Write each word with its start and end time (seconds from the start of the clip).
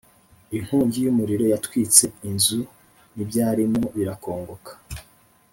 inkongi 0.57 0.97
y’umuriro 1.01 1.45
yatwitse 1.53 2.05
inzu 2.29 2.59
n’ibyarimo 3.13 3.83
birakongoka 3.95 4.71